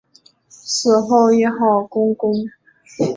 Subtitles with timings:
[0.49, 2.33] 死后谥号恭公。